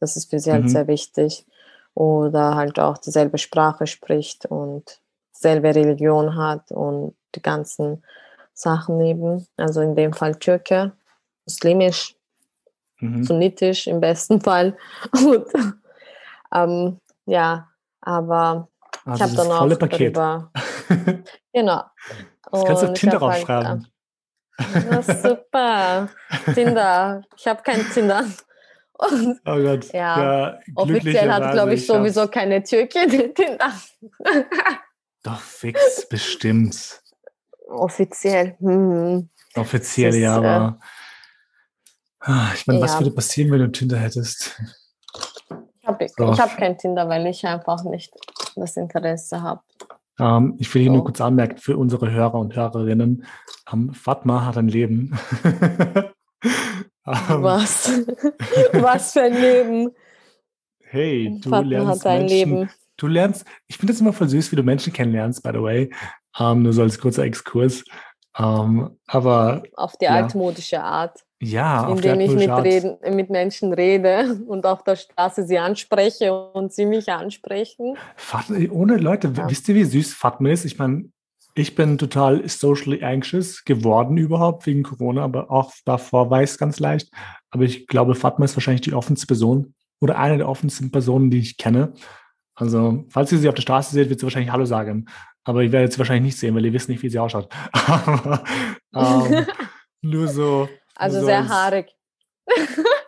[0.00, 0.68] Das ist für sie halt mhm.
[0.68, 1.46] sehr wichtig.
[1.94, 5.00] Oder halt auch dieselbe Sprache spricht und
[5.34, 8.02] dieselbe Religion hat und die ganzen
[8.54, 9.46] Sachen eben.
[9.56, 10.92] Also in dem Fall Türke,
[11.46, 12.16] muslimisch,
[13.00, 13.24] mhm.
[13.24, 14.76] sunnitisch im besten Fall.
[15.12, 15.46] Und
[16.54, 17.68] ähm, ja,
[18.00, 18.68] aber
[19.04, 20.16] also ich habe dann auch Paket.
[20.16, 20.50] darüber.
[21.52, 21.82] genau.
[22.50, 23.86] Das kannst du Tinder aufschreiben.
[24.58, 26.08] Halt, äh, super.
[26.54, 27.22] Tinder.
[27.36, 28.24] Ich habe kein Tinder.
[28.92, 29.92] Und, oh Gott.
[29.92, 33.72] Ja, ja offiziell hat, glaube ich, sowieso keine Türkin Tinder.
[35.22, 37.01] Doch, fix, bestimmt.
[37.72, 38.56] Offiziell.
[38.60, 39.28] Hm.
[39.54, 40.78] Offiziell, ist, ja, aber.
[40.78, 40.84] Äh,
[42.24, 42.84] Ah, ich meine, ja.
[42.84, 44.60] was würde passieren, wenn du Tinder hättest?
[45.80, 46.38] Ich habe so.
[46.38, 48.14] hab kein Tinder, weil ich einfach nicht
[48.54, 49.60] das Interesse habe.
[50.20, 50.96] Ähm, ich will hier so.
[50.96, 53.24] nur kurz anmerken für unsere Hörer und Hörerinnen.
[53.72, 55.18] Ähm, Fatma hat ein Leben.
[55.44, 56.12] ähm,
[57.04, 57.90] was?
[58.72, 59.90] was für ein Leben?
[60.78, 62.70] Hey, du Fatma lernst hat ein Menschen, Leben.
[62.98, 65.90] Du lernst, ich finde das immer voll süß, wie du Menschen kennenlernst, by the way.
[66.38, 67.84] Ähm, nur so als kurzer Exkurs.
[68.38, 69.62] Ähm, aber.
[69.76, 70.12] Auf die ja.
[70.12, 71.20] altmodische Art.
[71.44, 76.72] Ja, indem ich mit, reden, mit Menschen rede und auf der Straße sie anspreche und
[76.72, 77.96] sie mich ansprechen.
[78.14, 79.50] Fatma, ohne Leute, ja.
[79.50, 80.64] wisst ihr, wie süß Fatma ist?
[80.64, 81.10] Ich meine,
[81.56, 86.78] ich bin total socially anxious geworden überhaupt wegen Corona, aber auch davor war es ganz
[86.78, 87.10] leicht.
[87.50, 91.40] Aber ich glaube, Fatma ist wahrscheinlich die offenste Person oder eine der offensten Personen, die
[91.40, 91.92] ich kenne.
[92.54, 95.06] Also, falls ihr sie auf der Straße seht, wird sie wahrscheinlich Hallo sagen.
[95.44, 97.48] Aber ich werde sie wahrscheinlich nicht sehen, weil ihr wisst nicht, wie sie ausschaut.
[97.72, 98.44] Aber
[98.94, 99.46] ähm,
[100.02, 101.86] nur so, also so sehr haarig.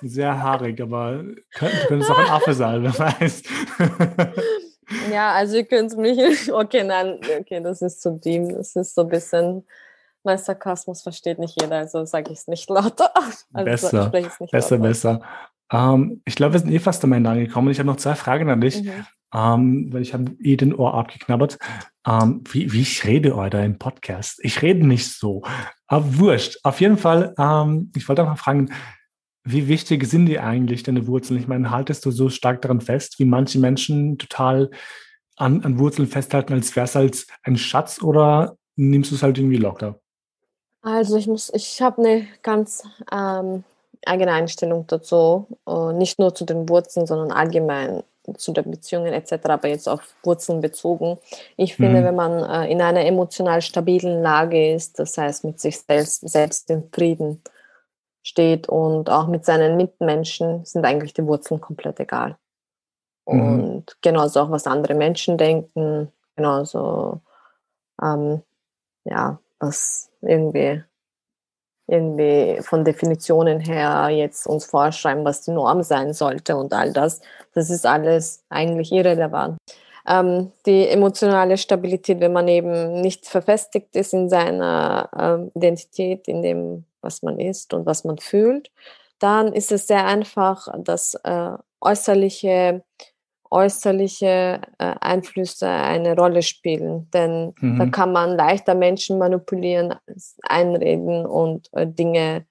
[0.00, 3.42] Sehr haarig, aber könnte, könnte es auch ein Affe sein, wer weiß.
[5.10, 6.52] Ja, also ihr könnt mich.
[6.52, 8.50] Okay, nein, okay, das ist zu deep.
[8.50, 9.66] Das ist so ein bisschen.
[10.22, 13.10] Mein Sarkasmus versteht nicht jeder, also sage ich es nicht lauter.
[13.52, 14.88] Also besser, nicht besser, lauter.
[14.88, 15.20] besser.
[15.70, 17.70] Ähm, ich glaube, wir sind eh fast am Ende angekommen.
[17.70, 19.04] Ich habe noch zwei Fragen an dich, mhm.
[19.34, 21.58] Ähm, weil ich habe eh den Ohr abgeknabbert.
[22.06, 24.38] Ähm, wie, wie ich rede heute im Podcast.
[24.42, 25.42] Ich rede nicht so.
[25.86, 26.58] Aber wurscht.
[26.62, 28.70] Auf jeden Fall, ähm, ich wollte einfach fragen,
[29.42, 31.38] wie wichtig sind dir eigentlich deine Wurzeln?
[31.38, 34.70] Ich meine, haltest du so stark daran fest, wie manche Menschen total
[35.36, 38.02] an, an Wurzeln festhalten, als wäre es als ein Schatz?
[38.02, 40.00] Oder nimmst du es halt irgendwie locker?
[40.82, 43.64] Also ich muss, ich habe eine ganz ähm,
[44.06, 48.02] eigene Einstellung dazu, uh, nicht nur zu den Wurzeln, sondern allgemein
[48.36, 51.18] zu den Beziehungen etc., aber jetzt auf Wurzeln bezogen.
[51.56, 52.04] Ich finde, mhm.
[52.04, 56.70] wenn man äh, in einer emotional stabilen Lage ist, das heißt mit sich selbst, selbst
[56.70, 57.42] in Frieden
[58.22, 62.36] steht und auch mit seinen Mitmenschen, sind eigentlich die Wurzeln komplett egal.
[63.26, 63.40] Mhm.
[63.40, 67.20] Und genauso auch, was andere Menschen denken, genauso,
[68.02, 68.42] ähm,
[69.04, 70.82] ja, was irgendwie
[71.86, 77.20] irgendwie von Definitionen her jetzt uns vorschreiben, was die Norm sein sollte und all das.
[77.52, 79.58] Das ist alles eigentlich irrelevant.
[80.06, 86.42] Ähm, die emotionale Stabilität, wenn man eben nicht verfestigt ist in seiner ähm, Identität, in
[86.42, 88.70] dem, was man ist und was man fühlt,
[89.18, 92.82] dann ist es sehr einfach, dass äh, äußerliche
[93.50, 97.08] äußerliche äh, Einflüsse eine Rolle spielen.
[97.12, 97.78] Denn mhm.
[97.78, 99.94] da kann man leichter Menschen manipulieren,
[100.42, 102.46] einreden und äh, Dinge,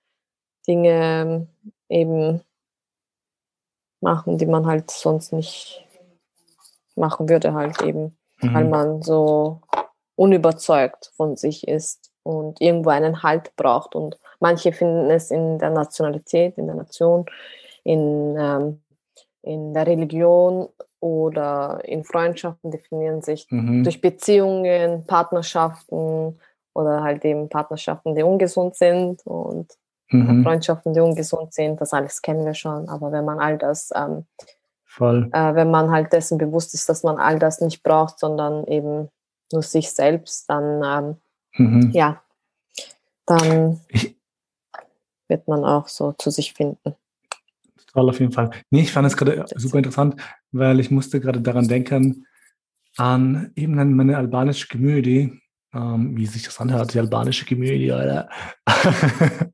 [0.68, 1.48] Dinge
[1.90, 2.42] eben
[4.02, 5.86] machen, die man halt sonst nicht
[6.96, 8.54] machen würde, halt eben, mhm.
[8.54, 9.62] weil man so
[10.16, 13.96] unüberzeugt von sich ist und irgendwo einen Halt braucht.
[13.96, 17.26] Und manche finden es in der Nationalität, in der Nation,
[17.84, 18.82] in, ähm,
[19.44, 23.84] in der Religion oder in Freundschaften definieren sich mhm.
[23.84, 26.40] durch Beziehungen, Partnerschaften
[26.74, 29.68] oder halt eben Partnerschaften, die ungesund sind und
[30.10, 30.44] mhm.
[30.44, 31.82] Freundschaften, die ungesund sind.
[31.82, 32.88] Das alles kennen wir schon.
[32.88, 34.26] Aber wenn man all das, ähm.
[35.34, 39.10] Äh, wenn man halt dessen bewusst ist, dass man all das nicht braucht, sondern eben
[39.52, 41.18] nur sich selbst, dann
[41.58, 41.92] ähm, mhm.
[41.92, 42.22] ja,
[43.26, 43.82] dann
[45.28, 46.96] wird man auch so zu sich finden.
[47.94, 48.50] Toll, auf jeden Fall.
[48.72, 50.16] Nee, ich fand es gerade super interessant,
[50.52, 52.26] weil ich musste gerade daran denken,
[52.98, 55.42] an eben an meine albanische Community,
[55.74, 58.30] ähm, wie sich das anhört, die albanische Community, Alter.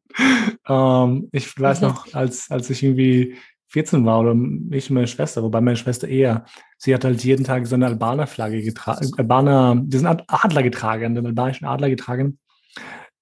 [0.68, 3.36] ähm, ich weiß noch, als, als ich irgendwie
[3.68, 4.36] 14 war oder
[4.72, 6.46] ich und meine Schwester, wobei meine Schwester eher,
[6.78, 11.68] sie hat halt jeden Tag so eine Albaner-Flagge getragen, Albaner, diesen Adler getragen, den albanischen
[11.68, 12.40] Adler getragen.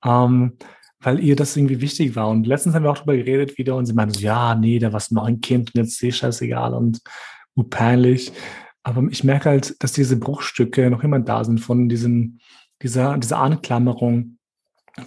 [0.06, 0.58] Ähm,
[1.00, 2.30] weil ihr das irgendwie wichtig war.
[2.30, 4.92] Und letztens haben wir auch darüber geredet wieder und sie meinte so, ja, nee, da
[4.94, 7.02] war noch ein Kind und jetzt ist eh scheißegal und
[7.56, 8.32] uh, peinlich.
[8.84, 12.40] Aber ich merke halt, dass diese Bruchstücke noch immer da sind von diesen,
[12.82, 14.38] dieser, dieser Anklammerung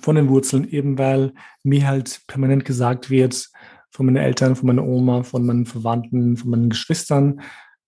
[0.03, 3.49] von den Wurzeln, eben weil mir halt permanent gesagt wird,
[3.91, 7.41] von meinen Eltern, von meiner Oma, von meinen Verwandten, von meinen Geschwistern,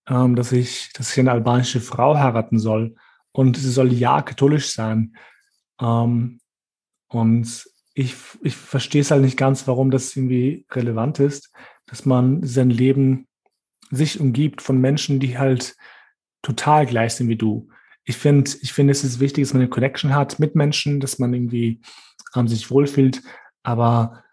[0.08, 2.96] ähm, dass ich, dass ich eine albanische Frau heiraten soll.
[3.30, 5.14] Und sie soll ja katholisch sein.
[5.80, 6.40] Ähm,
[7.08, 11.52] und ich, ich verstehe es halt nicht ganz, warum das irgendwie relevant ist,
[11.86, 13.26] dass man sein Leben
[13.90, 15.76] sich umgibt von Menschen, die halt
[16.40, 17.68] total gleich sind wie du.
[18.04, 21.18] Ich finde, ich finde, es ist wichtig, dass man eine Connection hat mit Menschen, dass
[21.18, 21.80] man irgendwie
[22.34, 23.22] ähm, sich wohlfühlt,
[23.62, 24.24] aber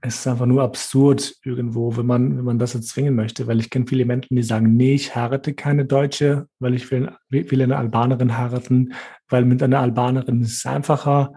[0.00, 3.70] es ist einfach nur absurd irgendwo, wenn man, wenn man das erzwingen möchte, weil ich
[3.70, 7.76] kenne viele Menschen, die sagen, nee, ich heirate keine Deutsche, weil ich will, will eine
[7.76, 8.92] Albanerin heiraten,
[9.28, 11.32] weil mit einer Albanerin ist es einfacher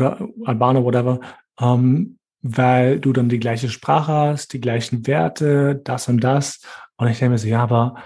[0.00, 1.20] oder Albaner, whatever,
[1.60, 6.60] ähm, weil du dann die gleiche Sprache hast, die gleichen Werte, das und das.
[6.96, 7.96] Und ich denke mir so, ja, aber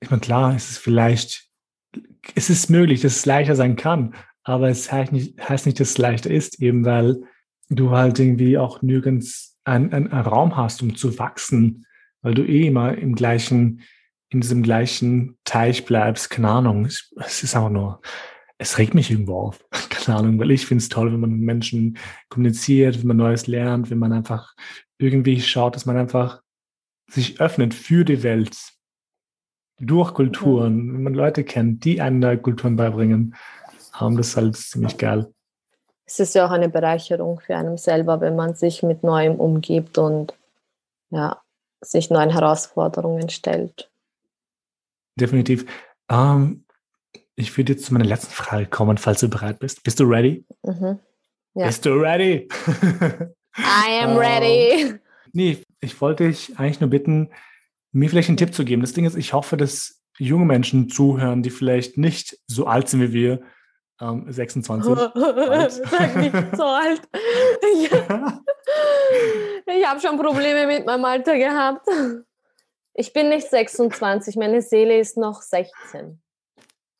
[0.00, 1.48] ich meine, klar, es ist vielleicht,
[2.34, 5.90] es ist möglich, dass es leichter sein kann, aber es heißt nicht, heißt nicht dass
[5.90, 7.22] es leichter ist, eben weil
[7.70, 11.86] du halt irgendwie auch nirgends einen, einen Raum hast, um zu wachsen,
[12.22, 13.82] weil du eh immer im gleichen,
[14.30, 16.86] in diesem gleichen Teich bleibst, keine Ahnung.
[16.86, 18.00] Es ist einfach nur,
[18.58, 19.64] es regt mich irgendwo auf.
[19.88, 21.96] Keine Ahnung, weil ich finde es toll, wenn man mit Menschen
[22.28, 24.54] kommuniziert, wenn man Neues lernt, wenn man einfach
[24.98, 26.42] irgendwie schaut, dass man einfach
[27.08, 28.56] sich öffnet für die Welt
[29.80, 30.94] durch Kulturen, mhm.
[30.94, 33.34] wenn man Leute kennt, die einem da Kulturen beibringen.
[34.00, 35.32] Um, das ist halt ziemlich geil.
[36.04, 39.98] Es ist ja auch eine Bereicherung für einen selber, wenn man sich mit Neuem umgibt
[39.98, 40.34] und
[41.10, 41.40] ja,
[41.80, 43.90] sich neuen Herausforderungen stellt.
[45.16, 45.66] Definitiv.
[46.08, 46.64] Um,
[47.38, 49.84] ich würde jetzt zu meiner letzten Frage kommen, falls du bereit bist.
[49.84, 50.44] Bist du ready?
[50.64, 50.98] Mhm.
[51.54, 51.66] Ja.
[51.66, 52.48] Bist du ready?
[53.56, 54.72] I am ready.
[54.72, 55.00] Ähm,
[55.32, 57.30] nee, ich wollte dich eigentlich nur bitten,
[57.92, 58.82] mir vielleicht einen Tipp zu geben.
[58.82, 63.00] Das Ding ist, ich hoffe, dass junge Menschen zuhören, die vielleicht nicht so alt sind
[63.02, 63.40] wie wir,
[64.00, 64.96] ähm, 26.
[64.96, 67.02] Sag nicht so alt.
[67.74, 67.92] Ich,
[69.76, 71.86] ich habe schon Probleme mit meinem Alter gehabt.
[72.94, 76.20] Ich bin nicht 26, meine Seele ist noch 16.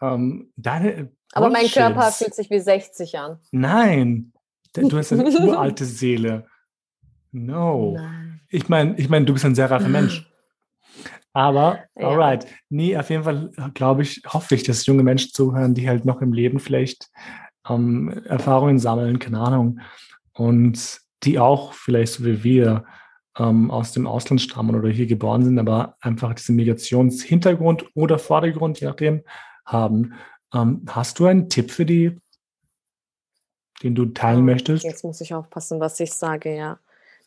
[0.00, 3.38] Ähm, deine Aber mein Körper fühlt sich wie 60 an.
[3.50, 4.32] Nein,
[4.74, 6.46] du hast eine uralte Seele.
[7.32, 7.94] No.
[7.94, 8.40] Nein.
[8.50, 10.30] Ich meine, ich mein, du bist ein sehr reifer Mensch.
[11.32, 12.08] Aber, ja.
[12.08, 12.46] alright.
[12.68, 16.20] Nee, auf jeden Fall glaube ich, hoffe ich, dass junge Menschen zuhören, die halt noch
[16.20, 17.10] im Leben vielleicht
[17.68, 19.80] ähm, Erfahrungen sammeln, keine Ahnung,
[20.32, 22.84] und die auch vielleicht so wie wir
[23.38, 28.80] ähm, aus dem Ausland stammen oder hier geboren sind, aber einfach diesen Migrationshintergrund oder Vordergrund,
[28.80, 29.22] je nachdem,
[29.68, 30.14] haben.
[30.54, 32.18] Ähm, hast du einen Tipp für die,
[33.82, 34.84] den du teilen oh, möchtest?
[34.84, 36.78] Jetzt muss ich aufpassen, was ich sage, ja.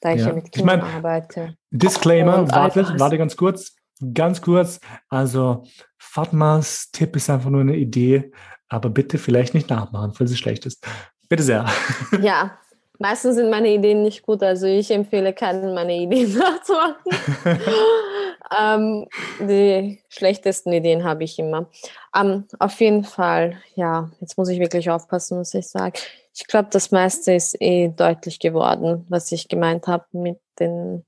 [0.01, 1.55] Da ich ja, ja mit Kindern ich mein, arbeite.
[1.69, 3.75] Disclaimer, warte, warte ganz kurz.
[4.13, 4.79] Ganz kurz.
[5.09, 5.63] Also,
[5.97, 8.31] Fatmas Tipp ist einfach nur eine Idee,
[8.67, 10.85] aber bitte vielleicht nicht nachmachen, falls es schlecht ist.
[11.29, 11.65] Bitte sehr.
[12.21, 12.57] Ja,
[13.01, 16.97] Meistens sind meine Ideen nicht gut, also ich empfehle keinen, meine Ideen nachzumachen.
[18.57, 19.07] ähm,
[19.39, 21.67] die schlechtesten Ideen habe ich immer.
[22.15, 25.99] Ähm, auf jeden Fall, ja, jetzt muss ich wirklich aufpassen, was ich sage.
[26.33, 30.39] Ich glaube, das meiste ist eh deutlich geworden, was ich gemeint habe mit,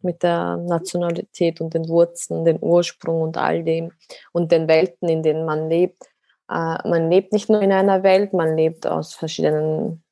[0.02, 3.91] mit der Nationalität und den Wurzeln, den Ursprung und all dem
[4.32, 6.04] und den Welten, in denen man lebt.
[6.50, 10.04] Äh, man lebt nicht nur in einer Welt, man lebt aus verschiedenen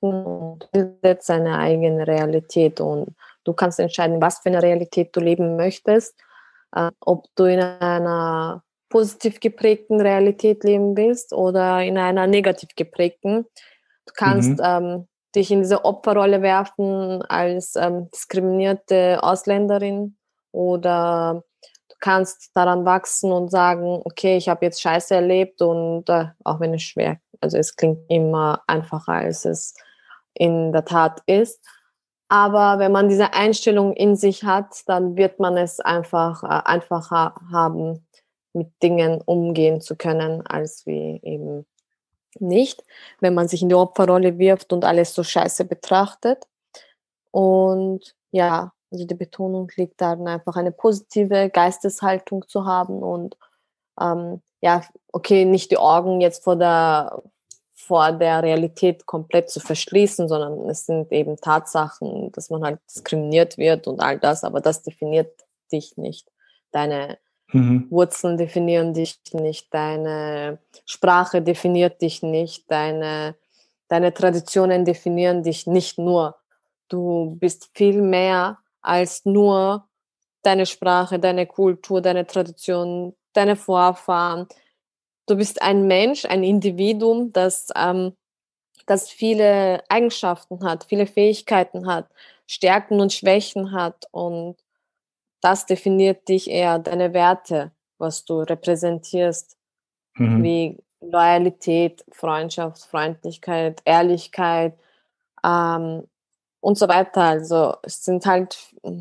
[0.00, 2.80] und bildet seine eigene Realität.
[2.80, 6.14] Und du kannst entscheiden, was für eine Realität du leben möchtest.
[6.76, 13.46] Äh, ob du in einer positiv geprägten Realität leben willst oder in einer negativ geprägten.
[14.06, 14.62] Du kannst mhm.
[14.62, 20.16] ähm, dich in diese Opferrolle werfen als ähm, diskriminierte Ausländerin
[20.52, 21.42] oder
[21.88, 26.60] du kannst daran wachsen und sagen, okay, ich habe jetzt Scheiße erlebt und äh, auch
[26.60, 29.74] wenn es schwer also es klingt immer einfacher, als es
[30.34, 31.64] in der Tat ist.
[32.28, 37.34] Aber wenn man diese Einstellung in sich hat, dann wird man es einfach äh, einfacher
[37.52, 38.06] haben,
[38.52, 41.66] mit Dingen umgehen zu können, als wie eben
[42.40, 42.84] nicht,
[43.20, 46.46] wenn man sich in die Opferrolle wirft und alles so scheiße betrachtet.
[47.30, 53.36] Und ja, also die Betonung liegt darin, einfach eine positive Geisteshaltung zu haben und
[54.00, 57.22] ähm, ja, okay, nicht die Augen jetzt vor der,
[57.86, 63.58] vor der Realität komplett zu verschließen, sondern es sind eben Tatsachen, dass man halt diskriminiert
[63.58, 65.32] wird und all das, aber das definiert
[65.70, 66.28] dich nicht.
[66.72, 67.18] Deine
[67.52, 67.86] mhm.
[67.90, 73.36] Wurzeln definieren dich nicht, deine Sprache definiert dich nicht, deine,
[73.88, 76.36] deine Traditionen definieren dich nicht nur.
[76.88, 79.88] Du bist viel mehr als nur
[80.42, 84.46] deine Sprache, deine Kultur, deine Tradition, deine Vorfahren.
[85.26, 88.16] Du bist ein Mensch, ein Individuum, das, ähm,
[88.86, 92.08] das viele Eigenschaften hat, viele Fähigkeiten hat,
[92.46, 94.06] Stärken und Schwächen hat.
[94.12, 94.56] Und
[95.40, 99.56] das definiert dich eher, deine Werte, was du repräsentierst,
[100.14, 100.42] mhm.
[100.42, 104.78] wie Loyalität, Freundschaft, Freundlichkeit, Ehrlichkeit
[105.44, 106.06] ähm,
[106.60, 107.22] und so weiter.
[107.22, 108.56] Also es sind halt,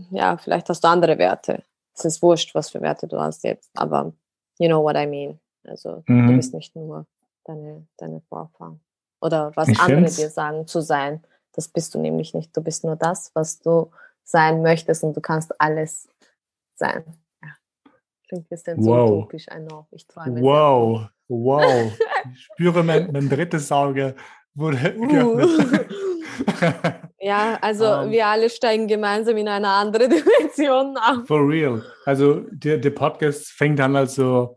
[0.09, 1.63] ja, vielleicht hast du andere Werte.
[1.93, 4.11] Es ist wurscht, was für Werte du hast jetzt, aber
[4.59, 5.39] you know what I mean.
[5.67, 6.27] Also mhm.
[6.27, 7.05] du bist nicht nur
[7.45, 8.79] deine, deine Vorfahren.
[9.21, 11.23] Oder was ich andere dir sagen zu sein.
[11.53, 12.55] Das bist du nämlich nicht.
[12.55, 13.91] Du bist nur das, was du
[14.23, 16.09] sein möchtest und du kannst alles
[16.75, 17.03] sein.
[17.41, 17.49] Ja.
[18.27, 19.07] Klingt ein bisschen wow.
[19.07, 19.87] so utopisch, I know.
[19.91, 20.41] Ich träume.
[20.41, 21.91] Wow, wow.
[22.33, 24.15] Ich spüre, mein, mein drittes Auge
[24.55, 25.07] wurde uh.
[25.07, 25.89] geöffnet.
[27.19, 28.11] ja, also um, ähm.
[28.11, 31.27] wir alle steigen gemeinsam in eine andere Dimension ab.
[31.27, 31.83] For real.
[32.05, 34.55] Also der, der Podcast fängt an also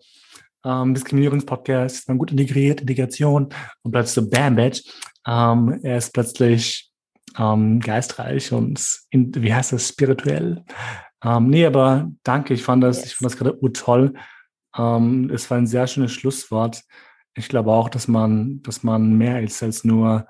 [0.68, 3.48] ähm, Diskriminierungspodcast, ist man gut integriert, Integration
[3.82, 4.82] und plötzlich so Bam Badge.
[5.26, 6.90] Ähm, er ist plötzlich
[7.38, 10.64] ähm, geistreich und in, wie heißt das, spirituell.
[11.24, 13.06] Ähm, nee, aber danke, ich fand das, yes.
[13.06, 14.14] ich fand das gerade toll.
[14.76, 16.82] Ähm, es war ein sehr schönes Schlusswort.
[17.34, 20.26] Ich glaube auch, dass man, dass man mehr ist als nur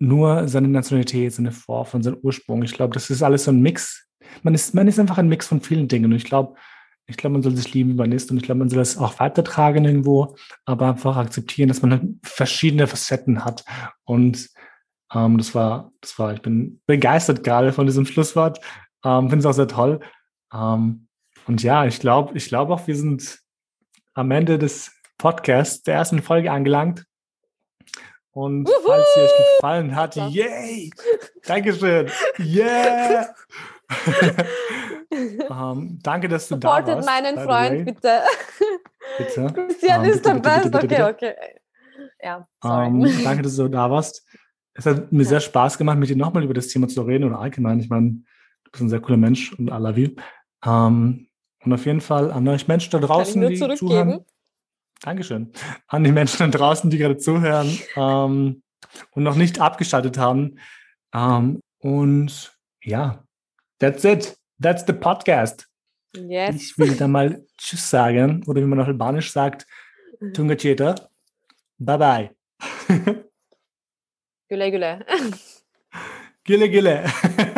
[0.00, 2.62] nur seine Nationalität, seine Vorfahren, sein Ursprung.
[2.62, 4.08] Ich glaube, das ist alles so ein Mix.
[4.42, 6.06] Man ist, man ist einfach ein Mix von vielen Dingen.
[6.06, 6.54] Und ich glaube,
[7.10, 8.30] ich glaube, man soll sich lieben, wie man ist.
[8.30, 12.02] Und ich glaube, man soll das auch weitertragen irgendwo, aber einfach akzeptieren, dass man halt
[12.22, 13.64] verschiedene Facetten hat.
[14.04, 14.48] Und
[15.12, 18.60] ähm, das war, das war, ich bin begeistert gerade von diesem Schlusswort.
[19.04, 20.00] Ähm, Finde es auch sehr toll.
[20.54, 21.08] Ähm,
[21.46, 23.40] und ja, ich glaube, ich glaube auch, wir sind
[24.14, 27.04] am Ende des Podcasts der ersten Folge angelangt.
[28.32, 28.74] Und Uhu!
[28.86, 30.90] falls sie euch gefallen hat, yay!
[31.44, 32.08] Dankeschön!
[32.38, 33.34] Yeah!
[35.10, 35.18] um,
[35.50, 37.08] ähm, danke, dass du Supportet da warst.
[37.08, 38.22] meinen Freund, bitte.
[39.18, 39.52] Bitte.
[39.52, 40.74] Christian um, ähm, ist der Best.
[40.74, 41.34] Okay, okay.
[42.22, 44.26] Ja, um, ähm, danke, dass du da warst.
[44.74, 45.28] Es hat mir ja.
[45.28, 47.80] sehr Spaß gemacht, mit dir nochmal über das Thema zu reden oder allgemein.
[47.80, 48.10] Ich meine,
[48.64, 50.10] du bist ein sehr cooler Mensch und I love you.
[50.64, 54.24] und auf jeden Fall an euch Menschen da draußen, die zuhören.
[55.00, 55.52] Dankeschön.
[55.88, 58.62] An die Menschen da draußen, die gerade zuhören ähm,
[59.12, 60.58] und noch nicht abgeschaltet haben.
[61.14, 62.52] Ähm, und
[62.82, 63.24] ja,
[63.78, 64.36] that's it.
[64.60, 65.66] That's the podcast.
[66.14, 66.56] Yes.
[66.56, 69.66] Ich will da mal Tschüss sagen oder wie man auf Albanisch sagt,
[70.34, 70.54] Tunga
[71.78, 72.30] Bye bye.
[74.48, 75.06] Güle güle.
[76.44, 77.04] güle güle.